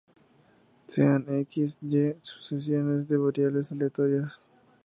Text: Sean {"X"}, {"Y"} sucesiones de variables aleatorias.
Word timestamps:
Sean 0.91 1.27
{"X"}, 1.51 1.77
{"Y"} 1.91 1.95
sucesiones 2.29 3.07
de 3.07 3.15
variables 3.23 3.69
aleatorias. 3.71 4.39